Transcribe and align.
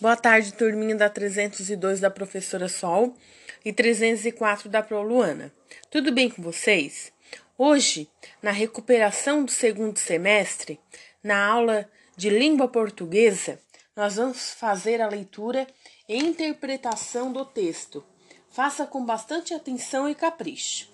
Boa 0.00 0.16
tarde, 0.16 0.52
turminha 0.52 0.96
da 0.96 1.08
302 1.08 2.00
da 2.00 2.10
professora 2.10 2.68
Sol 2.68 3.14
e 3.64 3.72
304 3.72 4.68
da 4.68 4.82
Pro 4.82 5.00
Luana. 5.00 5.54
Tudo 5.88 6.10
bem 6.10 6.28
com 6.28 6.42
vocês? 6.42 7.12
Hoje, 7.56 8.10
na 8.42 8.50
recuperação 8.50 9.44
do 9.44 9.52
segundo 9.52 9.96
semestre, 9.96 10.80
na 11.22 11.46
aula 11.46 11.88
de 12.16 12.28
língua 12.28 12.66
portuguesa, 12.66 13.60
nós 13.94 14.16
vamos 14.16 14.50
fazer 14.54 15.00
a 15.00 15.08
leitura 15.08 15.64
e 16.08 16.18
interpretação 16.18 17.32
do 17.32 17.44
texto. 17.44 18.04
Faça 18.50 18.84
com 18.86 19.04
bastante 19.04 19.54
atenção 19.54 20.08
e 20.08 20.14
capricho. 20.14 20.90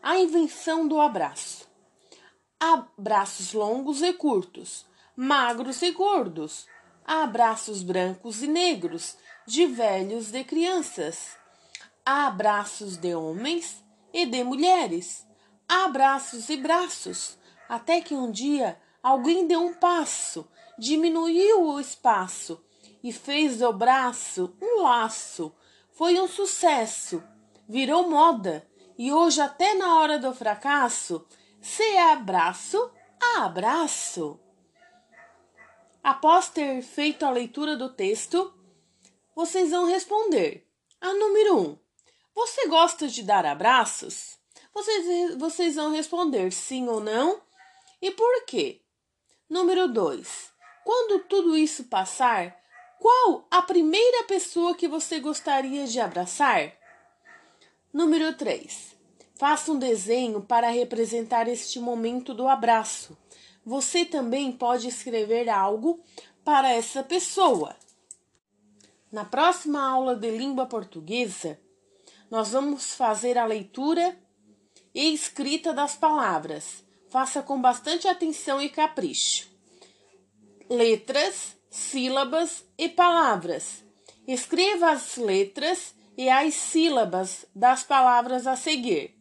A 0.00 0.16
invenção 0.16 0.86
do 0.86 1.00
abraço. 1.00 1.68
Abraços 2.60 3.52
longos 3.52 4.00
e 4.00 4.12
curtos, 4.12 4.86
magros 5.16 5.82
e 5.82 5.90
gordos 5.90 6.68
Há 7.08 7.22
abraços 7.22 7.84
brancos 7.84 8.42
e 8.42 8.48
negros, 8.48 9.16
de 9.46 9.64
velhos 9.64 10.34
e 10.34 10.42
crianças. 10.42 11.36
Há 12.04 12.26
abraços 12.26 12.96
de 12.96 13.14
homens 13.14 13.80
e 14.12 14.26
de 14.26 14.42
mulheres. 14.42 15.24
Há 15.68 15.84
abraços 15.84 16.48
e 16.48 16.56
braços, 16.56 17.38
até 17.68 18.00
que 18.00 18.14
um 18.14 18.28
dia 18.28 18.76
alguém 19.00 19.46
deu 19.46 19.60
um 19.60 19.72
passo, 19.72 20.48
diminuiu 20.76 21.62
o 21.62 21.78
espaço 21.78 22.60
e 23.04 23.12
fez 23.12 23.58
do 23.58 23.72
braço 23.72 24.56
um 24.60 24.82
laço. 24.82 25.54
Foi 25.92 26.20
um 26.20 26.26
sucesso, 26.26 27.22
virou 27.68 28.10
moda 28.10 28.68
e 28.98 29.12
hoje, 29.12 29.40
até 29.40 29.74
na 29.74 30.00
hora 30.00 30.18
do 30.18 30.34
fracasso, 30.34 31.24
se 31.60 31.82
é 31.82 32.12
abraço, 32.12 32.90
abraço. 33.36 34.40
Após 36.06 36.48
ter 36.48 36.82
feito 36.82 37.26
a 37.26 37.32
leitura 37.32 37.76
do 37.76 37.88
texto, 37.88 38.54
vocês 39.34 39.72
vão 39.72 39.86
responder. 39.86 40.64
A 41.00 41.12
número 41.12 41.56
1. 41.56 41.60
Um, 41.62 41.78
você 42.32 42.68
gosta 42.68 43.08
de 43.08 43.24
dar 43.24 43.44
abraços? 43.44 44.38
Vocês, 44.72 45.36
vocês 45.36 45.74
vão 45.74 45.90
responder 45.90 46.52
sim 46.52 46.86
ou 46.86 47.00
não 47.00 47.40
e 48.00 48.12
por 48.12 48.44
quê. 48.44 48.82
Número 49.50 49.88
2. 49.88 50.52
Quando 50.84 51.24
tudo 51.24 51.56
isso 51.56 51.82
passar, 51.86 52.56
qual 53.00 53.44
a 53.50 53.60
primeira 53.60 54.22
pessoa 54.28 54.76
que 54.76 54.86
você 54.86 55.18
gostaria 55.18 55.88
de 55.88 55.98
abraçar? 55.98 56.72
Número 57.92 58.32
3. 58.32 58.94
Faça 59.34 59.72
um 59.72 59.78
desenho 59.80 60.40
para 60.40 60.68
representar 60.68 61.48
este 61.48 61.80
momento 61.80 62.32
do 62.32 62.46
abraço 62.46 63.18
você 63.66 64.04
também 64.04 64.52
pode 64.52 64.86
escrever 64.86 65.48
algo 65.48 66.00
para 66.44 66.70
essa 66.70 67.02
pessoa. 67.02 67.74
Na 69.10 69.24
próxima 69.24 69.84
aula 69.84 70.14
de 70.14 70.30
língua 70.30 70.66
portuguesa, 70.66 71.58
nós 72.30 72.52
vamos 72.52 72.94
fazer 72.94 73.36
a 73.36 73.44
leitura 73.44 74.16
e 74.94 75.12
escrita 75.12 75.72
das 75.72 75.96
palavras. 75.96 76.84
Faça 77.08 77.42
com 77.42 77.60
bastante 77.60 78.06
atenção 78.06 78.62
e 78.62 78.68
capricho. 78.68 79.48
Letras, 80.70 81.56
sílabas 81.68 82.64
e 82.78 82.88
palavras. 82.88 83.84
Escreva 84.28 84.92
as 84.92 85.16
letras 85.16 85.92
e 86.16 86.28
as 86.28 86.54
sílabas 86.54 87.46
das 87.54 87.82
palavras 87.82 88.46
a 88.46 88.54
seguir. 88.54 89.16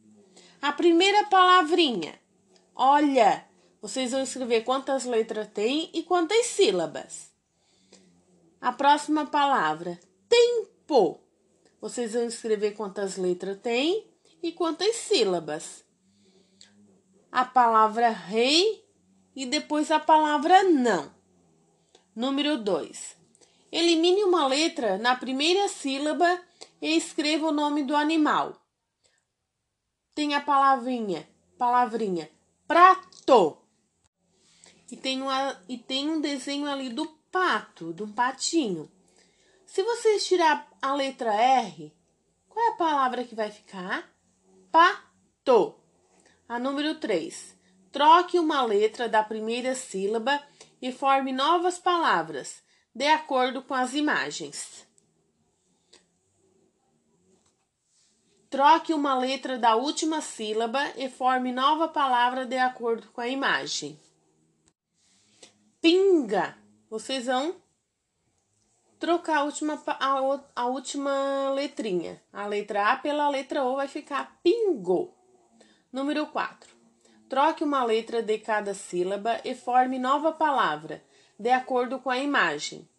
A 0.61 0.71
primeira 0.71 1.23
palavrinha. 1.25 2.19
Olha, 2.75 3.45
vocês 3.81 4.11
vão 4.11 4.21
escrever 4.21 4.61
quantas 4.63 5.05
letras 5.05 5.47
tem 5.53 5.89
e 5.93 6.03
quantas 6.03 6.45
sílabas. 6.47 7.31
A 8.59 8.71
próxima 8.71 9.25
palavra, 9.25 9.99
tempo. 10.27 11.21
Vocês 11.79 12.13
vão 12.13 12.25
escrever 12.25 12.71
quantas 12.71 13.17
letras 13.17 13.59
tem 13.61 14.07
e 14.41 14.51
quantas 14.51 14.95
sílabas. 14.95 15.83
A 17.31 17.45
palavra 17.45 18.09
rei 18.09 18.83
e 19.35 19.45
depois 19.45 19.91
a 19.91 19.99
palavra 19.99 20.63
não. 20.63 21.13
Número 22.15 22.57
2. 22.57 23.15
Elimine 23.71 24.23
uma 24.23 24.47
letra 24.47 24.97
na 24.97 25.15
primeira 25.15 25.67
sílaba 25.67 26.41
e 26.81 26.95
escreva 26.95 27.47
o 27.47 27.51
nome 27.51 27.83
do 27.83 27.95
animal. 27.95 28.55
Tem 30.15 30.33
a 30.33 30.39
palavrinha, 30.39 31.27
palavrinha 31.57 32.29
prato. 32.67 33.64
E 34.91 34.95
tem, 34.95 35.21
uma, 35.21 35.59
e 35.67 35.77
tem 35.77 36.09
um 36.09 36.21
desenho 36.21 36.69
ali 36.69 36.89
do 36.89 37.07
pato, 37.31 37.95
um 37.99 38.11
patinho. 38.11 38.91
Se 39.65 39.81
vocês 39.81 40.27
tirar 40.27 40.67
a 40.79 40.93
letra 40.93 41.33
R, 41.33 41.91
qual 42.47 42.63
é 42.65 42.69
a 42.69 42.77
palavra 42.77 43.23
que 43.23 43.33
vai 43.33 43.49
ficar? 43.49 44.07
Pato. 44.71 45.75
A 46.47 46.59
número 46.59 46.95
3. 46.95 47.55
Troque 47.91 48.37
uma 48.37 48.61
letra 48.61 49.09
da 49.09 49.23
primeira 49.23 49.73
sílaba 49.73 50.39
e 50.79 50.91
forme 50.91 51.31
novas 51.31 51.79
palavras, 51.79 52.61
de 52.93 53.07
acordo 53.07 53.63
com 53.63 53.73
as 53.73 53.95
imagens. 53.95 54.85
Troque 58.51 58.93
uma 58.93 59.17
letra 59.17 59.57
da 59.57 59.75
última 59.75 60.21
sílaba 60.21 60.81
e 60.95 61.09
forme 61.09 61.51
nova 61.51 61.87
palavra 61.87 62.45
de 62.45 62.57
acordo 62.57 63.07
com 63.07 63.19
a 63.19 63.27
imagem 63.27 63.99
pinga. 65.85 66.57
Vocês 66.89 67.27
vão 67.27 67.61
trocar 68.99 69.37
a 69.37 69.43
última, 69.43 69.83
a, 69.85 70.41
a 70.55 70.65
última 70.65 71.51
letrinha. 71.51 72.19
A 72.33 72.47
letra 72.47 72.91
A 72.91 72.97
pela 72.97 73.29
letra 73.29 73.63
O 73.63 73.75
vai 73.75 73.87
ficar 73.87 74.39
pingo. 74.41 75.13
Número 75.91 76.25
4. 76.25 76.75
Troque 77.29 77.63
uma 77.63 77.83
letra 77.83 78.23
de 78.23 78.39
cada 78.39 78.73
sílaba 78.73 79.39
e 79.45 79.53
forme 79.53 79.99
nova 79.99 80.31
palavra, 80.31 81.05
de 81.37 81.51
acordo 81.51 81.99
com 81.99 82.09
a 82.09 82.17
imagem. 82.17 82.89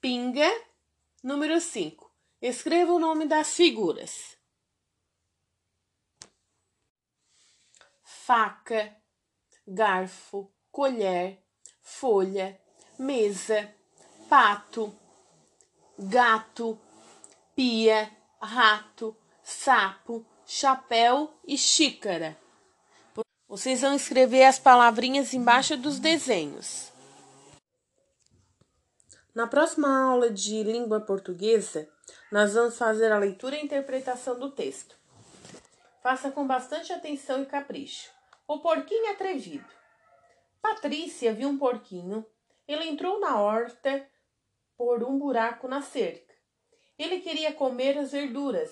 Pinga. 0.00 0.50
Número 1.22 1.60
5. 1.60 2.10
Escreva 2.42 2.92
o 2.92 2.98
nome 2.98 3.24
das 3.26 3.54
figuras. 3.54 4.36
Faca, 8.02 8.96
garfo, 9.64 10.52
colher, 10.70 11.42
folha, 11.82 12.58
mesa, 12.98 13.72
pato, 14.28 14.94
gato, 15.98 16.78
pia, 17.54 18.10
rato, 18.40 19.16
sapo, 19.42 20.24
chapéu 20.46 21.32
e 21.46 21.58
xícara. 21.58 22.36
Vocês 23.48 23.80
vão 23.80 23.94
escrever 23.94 24.44
as 24.44 24.58
palavrinhas 24.58 25.34
embaixo 25.34 25.76
dos 25.76 25.98
desenhos. 25.98 26.92
Na 29.34 29.46
próxima 29.46 30.04
aula 30.04 30.30
de 30.30 30.62
língua 30.62 31.00
portuguesa, 31.00 31.88
nós 32.30 32.54
vamos 32.54 32.78
fazer 32.78 33.10
a 33.10 33.18
leitura 33.18 33.56
e 33.56 33.64
interpretação 33.64 34.38
do 34.38 34.50
texto. 34.50 34.96
Faça 36.02 36.30
com 36.30 36.46
bastante 36.46 36.92
atenção 36.92 37.42
e 37.42 37.46
capricho. 37.46 38.10
O 38.46 38.58
porquinho 38.60 39.12
atrevido. 39.12 39.79
Patrícia 40.62 41.32
viu 41.32 41.48
um 41.48 41.58
porquinho. 41.58 42.24
Ele 42.66 42.86
entrou 42.86 43.18
na 43.18 43.40
horta 43.40 44.06
por 44.76 45.02
um 45.02 45.18
buraco 45.18 45.66
na 45.66 45.82
cerca. 45.82 46.34
Ele 46.98 47.20
queria 47.20 47.52
comer 47.52 47.98
as 47.98 48.12
verduras. 48.12 48.70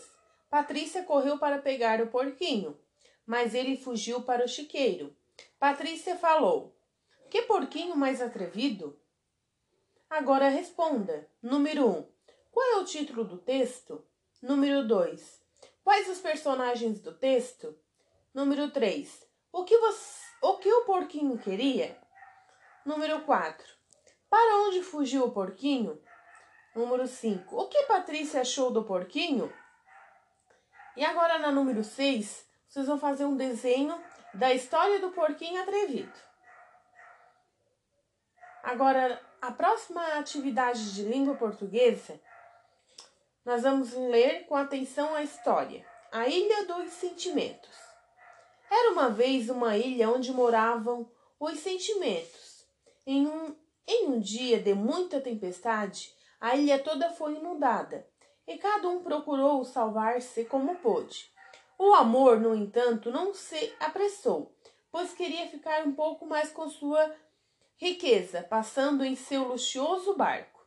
Patrícia 0.50 1.03
correu 1.03 1.38
para 1.38 1.59
pegar 1.59 2.00
o 2.00 2.06
porquinho, 2.06 2.78
mas 3.27 3.54
ele 3.54 3.77
fugiu 3.77 4.22
para 4.22 4.44
o 4.44 4.48
chiqueiro. 4.48 5.15
Patrícia 5.59 6.16
falou: 6.16 6.75
Que 7.31 7.43
porquinho 7.43 7.97
mais 7.97 8.21
atrevido? 8.21 8.98
Agora 10.09 10.48
responda. 10.48 11.28
Número 11.42 11.86
1. 11.86 11.91
Um, 11.91 12.07
qual 12.51 12.66
é 12.71 12.77
o 12.77 12.84
título 12.84 13.24
do 13.24 13.39
texto? 13.39 14.03
Número 14.41 14.86
2. 14.86 15.42
Quais 15.84 16.09
os 16.09 16.18
personagens 16.18 17.01
do 17.01 17.13
texto? 17.13 17.78
Número 18.33 18.71
3. 18.71 19.27
O 19.53 19.65
que 19.65 19.77
você 19.78 20.28
o 20.41 20.57
que 20.59 20.73
o 20.73 20.85
porquinho 20.85 21.39
queria? 21.39 21.99
Número 22.85 23.23
4. 23.23 23.67
Para 24.31 24.57
onde 24.59 24.83
fugiu 24.83 25.25
o 25.25 25.33
porquinho? 25.33 26.01
Número 26.75 27.07
5. 27.07 27.57
O 27.57 27.69
que 27.69 27.85
Patrícia 27.85 28.41
achou 28.43 28.71
do 28.71 28.85
porquinho? 28.85 29.53
E 30.97 31.05
agora 31.05 31.39
na 31.39 31.51
número 31.51 31.83
6, 31.83 32.47
vocês 32.69 32.87
vão 32.87 32.99
fazer 32.99 33.25
um 33.25 33.37
desenho 33.37 34.01
da 34.35 34.53
história 34.53 35.01
do 35.01 35.11
porquinho 35.11 35.63
atrevido. 35.63 36.13
Agora, 38.63 39.21
a 39.41 39.51
próxima 39.51 40.19
atividade 40.19 40.95
de 40.95 41.03
língua 41.05 41.37
portuguesa, 41.37 42.21
nós 43.45 43.63
vamos 43.63 43.93
ler 43.95 44.47
com 44.47 44.55
atenção 44.55 45.15
a 45.15 45.23
história. 45.23 45.87
A 46.13 46.27
Ilha 46.29 46.67
dos 46.67 46.93
Sentimentos. 46.93 47.88
Era 48.70 48.92
uma 48.92 49.09
vez 49.09 49.48
uma 49.48 49.76
ilha 49.76 50.10
onde 50.10 50.32
moravam 50.32 51.10
os 51.41 51.59
sentimentos. 51.60 52.66
Em, 53.06 53.26
um, 53.26 53.56
em 53.86 54.09
um 54.09 54.20
dia 54.20 54.60
de 54.60 54.74
muita 54.74 55.20
tempestade, 55.20 56.12
a 56.41 56.56
ilha 56.56 56.78
toda 56.78 57.10
foi 57.10 57.34
inundada 57.34 58.06
e 58.47 58.56
cada 58.59 58.88
um 58.88 59.03
procurou 59.03 59.65
salvar-se 59.65 60.44
como 60.44 60.76
pôde. 60.76 61.30
O 61.78 61.94
amor, 61.94 62.41
no 62.41 62.54
entanto, 62.54 63.10
não 63.10 63.32
se 63.32 63.72
apressou, 63.78 64.53
pois 64.91 65.12
queria 65.12 65.47
ficar 65.48 65.86
um 65.86 65.92
pouco 65.92 66.26
mais 66.26 66.50
com 66.50 66.68
sua 66.68 67.15
riqueza, 67.76 68.42
passando 68.42 69.04
em 69.04 69.15
seu 69.15 69.44
luxuoso 69.44 70.16
barco. 70.16 70.66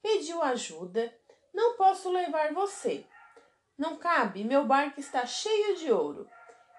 Pediu 0.00 0.42
ajuda. 0.42 1.12
Não 1.52 1.76
posso 1.76 2.10
levar 2.10 2.52
você. 2.54 3.04
Não 3.76 3.96
cabe, 3.96 4.44
meu 4.44 4.64
barco 4.64 5.00
está 5.00 5.26
cheio 5.26 5.76
de 5.76 5.90
ouro 5.90 6.28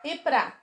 e 0.03 0.17
prata. 0.17 0.62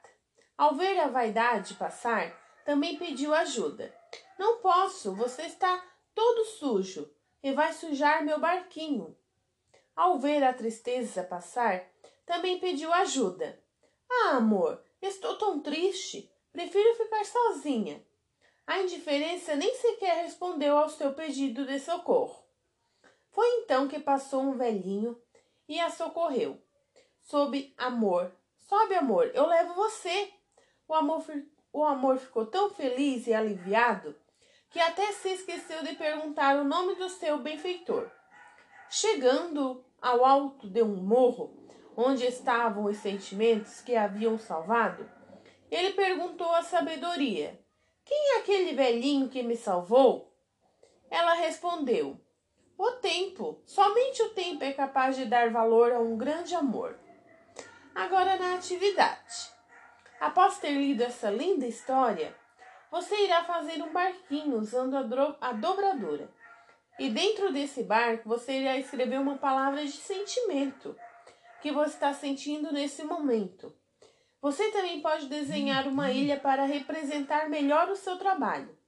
Ao 0.60 0.74
ver 0.74 1.00
a 1.00 1.08
vaidade 1.08 1.72
passar, 1.72 2.38
também 2.66 2.98
pediu 2.98 3.32
ajuda. 3.32 3.96
Não 4.38 4.58
posso, 4.58 5.14
você 5.14 5.44
está 5.44 5.82
todo 6.14 6.44
sujo 6.44 7.10
e 7.42 7.50
vai 7.50 7.72
sujar 7.72 8.22
meu 8.22 8.38
barquinho. 8.38 9.16
Ao 9.96 10.18
ver 10.18 10.44
a 10.44 10.52
tristeza 10.52 11.24
passar, 11.24 11.82
também 12.26 12.60
pediu 12.60 12.92
ajuda. 12.92 13.58
Ah, 14.10 14.36
amor, 14.36 14.84
estou 15.00 15.38
tão 15.38 15.60
triste. 15.60 16.30
Prefiro 16.52 16.94
ficar 16.94 17.24
sozinha. 17.24 18.06
A 18.66 18.80
indiferença 18.80 19.56
nem 19.56 19.74
sequer 19.76 20.24
respondeu 20.24 20.76
ao 20.76 20.90
seu 20.90 21.14
pedido 21.14 21.64
de 21.64 21.80
socorro. 21.80 22.44
Foi 23.30 23.48
então 23.62 23.88
que 23.88 23.98
passou 23.98 24.42
um 24.42 24.58
velhinho 24.58 25.18
e 25.66 25.80
a 25.80 25.88
socorreu. 25.88 26.60
Sob 27.18 27.72
amor, 27.78 28.30
sobe 28.58 28.94
amor, 28.94 29.30
eu 29.32 29.46
levo 29.46 29.72
você. 29.72 30.30
O 30.90 30.94
amor, 30.96 31.24
o 31.72 31.84
amor 31.84 32.18
ficou 32.18 32.44
tão 32.46 32.68
feliz 32.68 33.28
e 33.28 33.32
aliviado 33.32 34.16
que 34.70 34.80
até 34.80 35.12
se 35.12 35.28
esqueceu 35.28 35.84
de 35.84 35.94
perguntar 35.94 36.56
o 36.56 36.64
nome 36.64 36.96
do 36.96 37.08
seu 37.08 37.38
benfeitor. 37.38 38.10
Chegando 38.90 39.84
ao 40.02 40.24
alto 40.24 40.68
de 40.68 40.82
um 40.82 40.96
morro, 40.96 41.56
onde 41.96 42.26
estavam 42.26 42.86
os 42.86 42.96
sentimentos 42.96 43.80
que 43.80 43.94
haviam 43.94 44.36
salvado, 44.36 45.08
ele 45.70 45.92
perguntou 45.92 46.50
à 46.56 46.62
sabedoria: 46.64 47.64
Quem 48.04 48.34
é 48.34 48.38
aquele 48.40 48.74
velhinho 48.74 49.28
que 49.28 49.44
me 49.44 49.56
salvou? 49.56 50.36
Ela 51.08 51.34
respondeu: 51.34 52.20
O 52.76 52.90
tempo. 52.94 53.62
Somente 53.64 54.24
o 54.24 54.30
tempo 54.30 54.64
é 54.64 54.72
capaz 54.72 55.14
de 55.14 55.24
dar 55.24 55.50
valor 55.50 55.92
a 55.92 56.00
um 56.00 56.18
grande 56.18 56.52
amor. 56.56 56.98
Agora 57.94 58.36
na 58.36 58.56
atividade. 58.56 59.59
Após 60.20 60.58
ter 60.58 60.72
lido 60.72 61.02
essa 61.02 61.30
linda 61.30 61.66
história, 61.66 62.36
você 62.90 63.24
irá 63.24 63.42
fazer 63.44 63.82
um 63.82 63.90
barquinho 63.90 64.58
usando 64.58 64.94
a, 64.94 65.36
a 65.40 65.52
dobradura. 65.54 66.30
E 66.98 67.08
dentro 67.08 67.50
desse 67.50 67.82
barco 67.82 68.28
você 68.28 68.60
irá 68.60 68.76
escrever 68.76 69.18
uma 69.18 69.38
palavra 69.38 69.82
de 69.82 69.92
sentimento 69.92 70.94
que 71.62 71.72
você 71.72 71.94
está 71.94 72.12
sentindo 72.12 72.70
nesse 72.70 73.02
momento. 73.02 73.74
Você 74.42 74.70
também 74.70 75.00
pode 75.00 75.26
desenhar 75.26 75.86
uma 75.86 76.10
ilha 76.10 76.38
para 76.38 76.64
representar 76.64 77.48
melhor 77.48 77.88
o 77.88 77.96
seu 77.96 78.18
trabalho. 78.18 78.78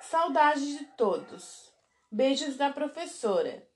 Saudade 0.00 0.78
de 0.78 0.84
todos. 0.96 1.72
Beijos 2.10 2.56
da 2.56 2.70
professora. 2.70 3.68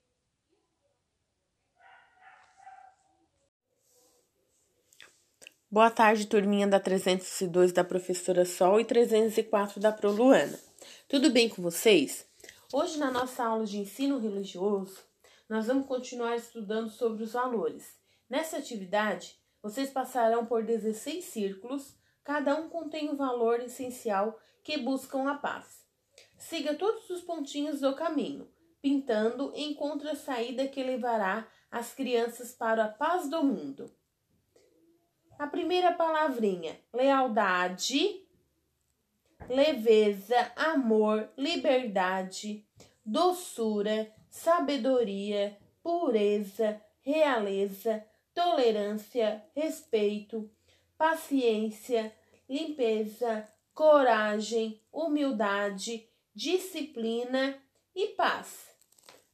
Boa 5.73 5.89
tarde, 5.89 6.27
turminha 6.27 6.67
da 6.67 6.81
302 6.81 7.71
da 7.71 7.81
professora 7.81 8.43
Sol 8.43 8.81
e 8.81 8.83
304 8.83 9.79
da 9.79 9.89
Pro 9.89 10.11
Luana. 10.11 10.59
Tudo 11.07 11.29
bem 11.29 11.47
com 11.47 11.61
vocês? 11.61 12.27
Hoje, 12.73 12.97
na 12.97 13.09
nossa 13.09 13.45
aula 13.45 13.65
de 13.65 13.77
ensino 13.77 14.19
religioso, 14.19 14.99
nós 15.47 15.67
vamos 15.67 15.87
continuar 15.87 16.35
estudando 16.35 16.89
sobre 16.89 17.23
os 17.23 17.31
valores. 17.31 17.95
Nessa 18.29 18.57
atividade, 18.57 19.37
vocês 19.63 19.89
passarão 19.89 20.45
por 20.45 20.61
16 20.61 21.23
círculos, 21.23 21.95
cada 22.21 22.53
um 22.59 22.67
contém 22.67 23.09
um 23.09 23.15
valor 23.15 23.61
essencial 23.61 24.37
que 24.65 24.77
buscam 24.77 25.31
a 25.31 25.35
paz. 25.35 25.85
Siga 26.37 26.73
todos 26.73 27.09
os 27.09 27.21
pontinhos 27.21 27.79
do 27.79 27.95
caminho, 27.95 28.45
pintando 28.81 29.53
encontre 29.55 30.09
a 30.09 30.15
saída 30.17 30.67
que 30.67 30.83
levará 30.83 31.47
as 31.71 31.93
crianças 31.93 32.51
para 32.51 32.83
a 32.83 32.89
paz 32.89 33.29
do 33.29 33.41
mundo. 33.41 33.89
A 35.41 35.47
primeira 35.47 35.91
palavrinha, 35.91 36.79
lealdade, 36.93 38.23
leveza, 39.49 40.51
amor, 40.55 41.27
liberdade, 41.35 42.63
doçura, 43.03 44.13
sabedoria, 44.29 45.57
pureza, 45.81 46.79
realeza, 47.01 48.05
tolerância, 48.35 49.43
respeito, 49.55 50.47
paciência, 50.95 52.15
limpeza, 52.47 53.49
coragem, 53.73 54.79
humildade, 54.93 56.07
disciplina 56.35 57.57
e 57.95 58.09
paz. 58.09 58.75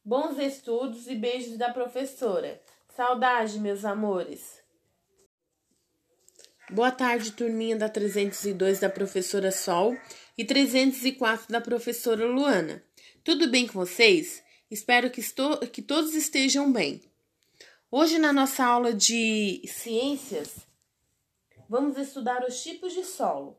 Bons 0.05 0.39
estudos 0.39 1.05
e 1.07 1.15
beijos 1.15 1.57
da 1.57 1.73
professora. 1.73 2.61
Saudade, 2.95 3.59
meus 3.59 3.83
amores. 3.83 4.65
Boa 6.69 6.91
tarde, 6.91 7.31
turminha 7.31 7.77
da 7.77 7.87
302 7.87 8.81
da 8.81 8.89
professora 8.89 9.53
Sol 9.53 9.97
e 10.37 10.43
304 10.43 11.47
da 11.47 11.61
professora 11.61 12.25
Luana. 12.25 12.83
Tudo 13.23 13.49
bem 13.49 13.65
com 13.65 13.79
vocês? 13.79 14.43
Espero 14.69 15.09
que, 15.09 15.21
estou, 15.21 15.59
que 15.59 15.81
todos 15.81 16.13
estejam 16.13 16.69
bem. 16.69 17.01
Hoje, 17.89 18.19
na 18.19 18.33
nossa 18.33 18.65
aula 18.65 18.93
de 18.93 19.61
ciências, 19.65 20.57
vamos 21.69 21.97
estudar 21.97 22.43
os 22.45 22.61
tipos 22.61 22.91
de 22.93 23.05
solo. 23.05 23.57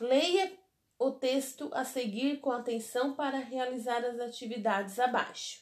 Leia 0.00 0.52
o 0.98 1.12
texto 1.12 1.70
a 1.72 1.84
seguir 1.84 2.40
com 2.40 2.50
atenção 2.50 3.14
para 3.14 3.38
realizar 3.38 4.04
as 4.04 4.18
atividades 4.18 4.98
abaixo. 4.98 5.60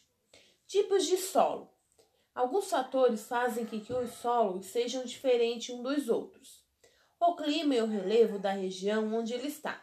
Tipos 0.67 1.05
de 1.05 1.19
solo. 1.19 1.71
Alguns 2.35 2.71
fatores 2.71 3.29
fazem 3.29 3.67
que, 3.67 3.93
os 3.93 4.11
solos 4.15 4.65
sejam 4.65 5.05
diferentes 5.05 5.69
uns 5.69 5.83
dos 5.83 6.09
outros 6.09 6.67
o 7.21 7.35
clima 7.35 7.75
e 7.75 7.83
o 7.83 7.87
relevo 7.87 8.39
da 8.39 8.53
região 8.53 9.13
onde 9.15 9.35
ele 9.35 9.49
está, 9.49 9.83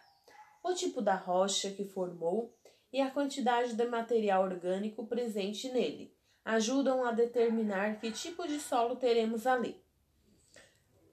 o 0.64 0.74
tipo 0.74 1.02
da 1.02 1.16
rocha 1.16 1.72
que 1.72 1.84
formou 1.84 2.56
e 2.92 3.02
a 3.02 3.12
quantidade 3.12 3.74
de 3.74 3.86
material 3.86 4.44
orgânico 4.44 5.06
presente 5.06 5.70
nele 5.70 6.16
ajudam 6.46 7.04
a 7.04 7.12
determinar 7.12 8.00
que 8.00 8.12
tipo 8.12 8.48
de 8.48 8.60
solo 8.60 8.96
teremos 8.96 9.46
ali. 9.48 9.84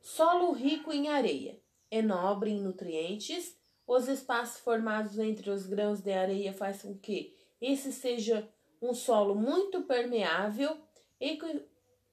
Solo 0.00 0.52
rico 0.52 0.92
em 0.92 1.08
areia, 1.08 1.60
é 1.90 2.02
nobre 2.02 2.50
em 2.50 2.60
nutrientes, 2.60 3.56
os 3.86 4.08
espaços 4.08 4.60
formados 4.60 5.18
entre 5.18 5.50
os 5.50 5.66
grãos 5.66 6.00
de 6.00 6.12
areia 6.12 6.52
faz 6.52 6.82
com 6.82 6.96
que 6.96 7.36
esse 7.60 7.92
seja 7.92 8.48
um 8.80 8.94
solo 8.94 9.34
muito 9.34 9.82
permeável 9.82 10.76
e, 11.20 11.38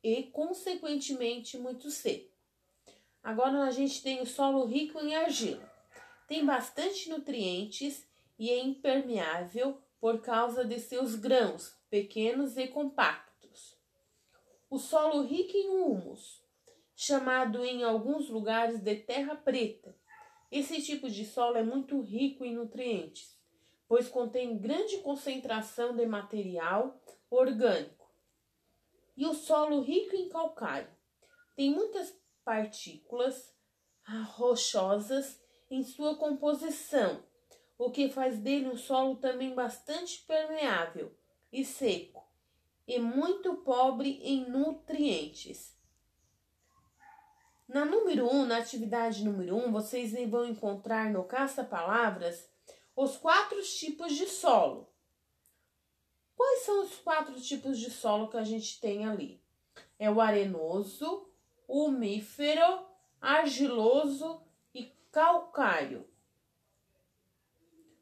e 0.03 0.23
consequentemente 0.23 1.57
muito 1.57 1.89
seco. 1.89 2.38
Agora 3.23 3.63
a 3.63 3.71
gente 3.71 4.01
tem 4.01 4.21
o 4.21 4.25
solo 4.25 4.65
rico 4.65 4.99
em 4.99 5.15
argila. 5.15 5.69
Tem 6.27 6.45
bastante 6.45 7.09
nutrientes 7.09 8.07
e 8.37 8.49
é 8.49 8.59
impermeável 8.59 9.81
por 9.99 10.21
causa 10.21 10.63
de 10.63 10.79
seus 10.79 11.15
grãos 11.15 11.77
pequenos 11.89 12.57
e 12.57 12.67
compactos. 12.67 13.77
O 14.69 14.77
solo 14.77 15.23
rico 15.23 15.57
em 15.57 15.69
humus, 15.69 16.43
chamado 16.95 17.65
em 17.65 17.83
alguns 17.83 18.29
lugares 18.29 18.79
de 18.79 18.95
terra 18.95 19.35
preta. 19.35 19.97
Esse 20.51 20.81
tipo 20.81 21.09
de 21.09 21.25
solo 21.25 21.57
é 21.57 21.63
muito 21.63 21.99
rico 22.01 22.45
em 22.45 22.53
nutrientes, 22.53 23.37
pois 23.87 24.07
contém 24.07 24.57
grande 24.57 24.99
concentração 24.99 25.95
de 25.95 26.05
material 26.05 27.01
orgânico. 27.29 28.07
E 29.17 29.25
o 29.25 29.33
solo 29.33 29.81
rico 29.81 30.15
em 30.15 30.29
calcário 30.29 30.89
tem 31.55 31.71
muitas 31.71 32.17
partículas 32.49 33.53
rochosas 34.31 35.39
em 35.69 35.83
sua 35.83 36.15
composição, 36.15 37.23
o 37.77 37.91
que 37.91 38.09
faz 38.09 38.39
dele 38.39 38.67
um 38.67 38.75
solo 38.75 39.17
também 39.17 39.53
bastante 39.53 40.25
permeável 40.25 41.15
e 41.53 41.63
seco 41.63 42.27
e 42.87 42.97
muito 42.97 43.57
pobre 43.57 44.19
em 44.23 44.49
nutrientes. 44.49 45.77
Na 47.67 47.85
número 47.85 48.25
1, 48.25 48.35
um, 48.35 48.45
na 48.47 48.57
atividade 48.57 49.23
número 49.23 49.55
1, 49.55 49.67
um, 49.67 49.71
vocês 49.71 50.11
vão 50.27 50.43
encontrar 50.43 51.11
no 51.11 51.25
caça-palavras 51.25 52.49
os 52.95 53.15
quatro 53.15 53.61
tipos 53.61 54.13
de 54.13 54.25
solo. 54.25 54.91
Quais 56.35 56.63
são 56.63 56.83
os 56.83 56.95
quatro 56.95 57.39
tipos 57.39 57.77
de 57.77 57.91
solo 57.91 58.27
que 58.27 58.37
a 58.37 58.43
gente 58.43 58.81
tem 58.81 59.05
ali? 59.05 59.39
É 59.99 60.09
o 60.09 60.19
arenoso, 60.19 61.28
umífero, 61.69 62.83
argiloso 63.21 64.41
e 64.73 64.91
calcário. 65.11 66.09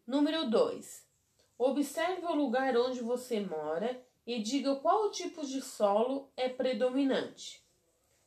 Número 0.05 0.49
2. 0.49 1.05
Observe 1.57 2.25
o 2.25 2.33
lugar 2.33 2.77
onde 2.77 3.01
você 3.01 3.41
mora 3.41 4.01
e 4.25 4.41
diga 4.41 4.77
qual 4.77 5.11
tipo 5.11 5.45
de 5.45 5.61
solo 5.61 6.31
é 6.37 6.47
predominante. 6.47 7.61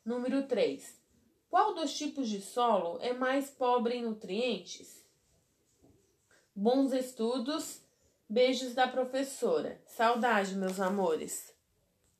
Número 0.04 0.47
3. 0.47 1.00
Qual 1.49 1.75
dos 1.75 1.97
tipos 1.97 2.28
de 2.28 2.40
solo 2.42 2.99
é 3.00 3.14
mais 3.14 3.50
pobre 3.50 3.94
em 3.97 4.02
nutrientes? 4.02 5.06
Bons 6.54 6.92
estudos. 6.92 7.82
Beijos 8.28 8.75
da 8.75 8.87
professora. 8.87 9.82
Saudade, 9.87 10.54
meus 10.54 10.78
amores. 10.78 11.52